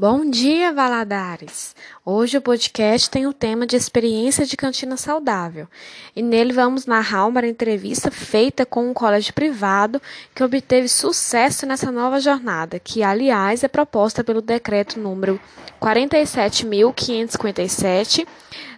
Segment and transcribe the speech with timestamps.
[0.00, 1.76] Bom dia, Valadares!
[2.06, 5.68] Hoje o podcast tem o tema de experiência de cantina saudável
[6.16, 10.00] e nele vamos narrar uma entrevista feita com um colégio privado
[10.34, 15.38] que obteve sucesso nessa nova jornada, que, aliás, é proposta pelo decreto número
[15.78, 18.26] 47.557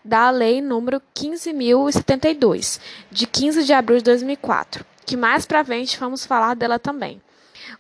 [0.04, 2.80] da Lei número 15.072,
[3.12, 7.22] de 15 de abril de 2004, que mais para frente vamos falar dela também.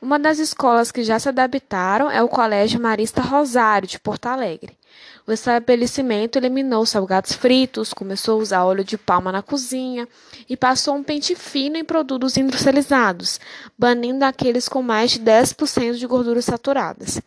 [0.02, 4.76] Uma das escolas que já se adaptaram é o Colégio Marista Rosário, de Porto Alegre.
[5.24, 10.08] O estabelecimento eliminou salgados fritos, começou a usar óleo de palma na cozinha
[10.48, 13.38] e passou um pente fino em produtos industrializados,
[13.78, 17.22] banindo aqueles com mais de 10% de gorduras saturadas.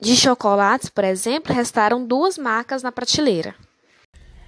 [0.00, 3.54] De chocolates, por exemplo, restaram duas marcas na prateleira.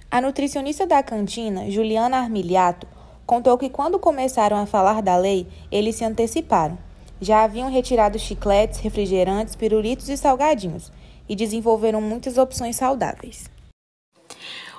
[0.09, 2.87] A nutricionista da cantina, Juliana Armiliato,
[3.27, 6.79] contou que quando começaram a falar da lei, eles se anteciparam
[7.23, 10.91] já haviam retirado chicletes, refrigerantes, pirulitos e salgadinhos
[11.27, 13.49] e desenvolveram muitas opções saudáveis.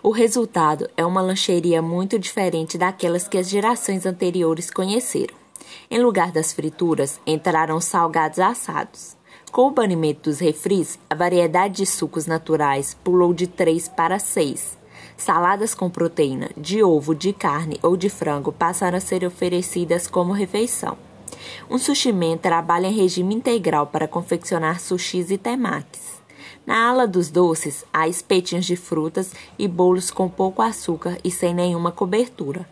[0.02, 5.34] O resultado é uma lancheria muito diferente daquelas que as gerações anteriores conheceram.
[5.90, 9.16] Em lugar das frituras, entraram salgados assados.
[9.50, 14.76] Com o banimento dos refris, a variedade de sucos naturais pulou de 3 para 6.
[15.16, 20.32] Saladas com proteína, de ovo, de carne ou de frango passaram a ser oferecidas como
[20.32, 20.98] refeição.
[21.70, 26.22] Um sushi man trabalha em regime integral para confeccionar sushis e temakis.
[26.66, 31.52] Na ala dos doces, há espetinhos de frutas e bolos com pouco açúcar e sem
[31.52, 32.66] nenhuma cobertura.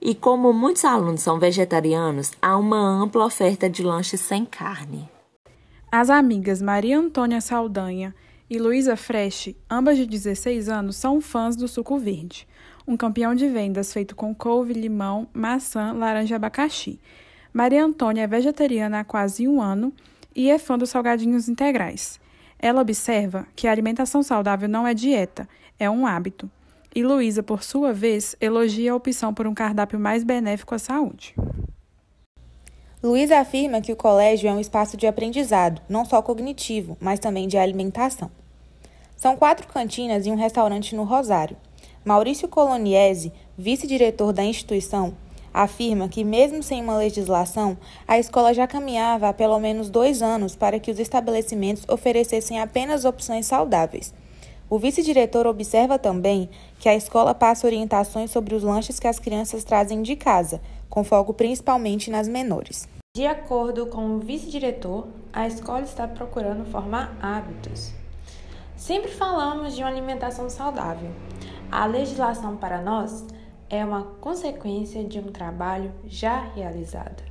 [0.00, 5.08] E como muitos alunos são vegetarianos, há uma ampla oferta de lanches sem carne.
[5.90, 8.14] As amigas Maria Antônia Saldanha
[8.48, 12.46] e Luísa Fresh, ambas de 16 anos, são fãs do suco verde,
[12.86, 17.00] um campeão de vendas feito com couve, limão, maçã, laranja e abacaxi.
[17.56, 19.92] Maria Antônia é vegetariana há quase um ano
[20.34, 22.18] e é fã dos salgadinhos integrais.
[22.58, 25.48] Ela observa que a alimentação saudável não é dieta,
[25.78, 26.50] é um hábito.
[26.92, 31.36] E Luísa, por sua vez, elogia a opção por um cardápio mais benéfico à saúde.
[33.00, 37.46] Luísa afirma que o colégio é um espaço de aprendizado, não só cognitivo, mas também
[37.46, 38.32] de alimentação.
[39.16, 41.56] São quatro cantinas e um restaurante no Rosário.
[42.04, 45.14] Maurício Coloniese, vice-diretor da instituição,
[45.54, 50.56] afirma que, mesmo sem uma legislação, a escola já caminhava há pelo menos dois anos
[50.56, 54.12] para que os estabelecimentos oferecessem apenas opções saudáveis.
[54.68, 56.50] O vice-diretor observa também
[56.80, 60.60] que a escola passa orientações sobre os lanches que as crianças trazem de casa,
[60.90, 62.88] com foco principalmente nas menores.
[63.16, 67.92] De acordo com o vice-diretor, a escola está procurando formar hábitos.
[68.76, 71.10] Sempre falamos de uma alimentação saudável.
[71.70, 73.24] A legislação para nós
[73.74, 77.22] é uma consequência de um trabalho já realizado.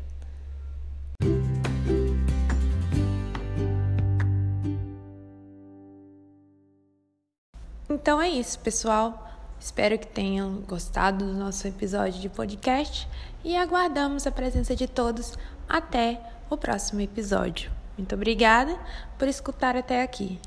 [7.90, 9.30] Então é isso, pessoal.
[9.60, 13.08] Espero que tenham gostado do nosso episódio de podcast
[13.46, 15.38] e aguardamos a presença de todos
[15.70, 17.72] até o próximo episódio.
[17.98, 18.78] Muito obrigada
[19.18, 20.38] por escutar até aqui.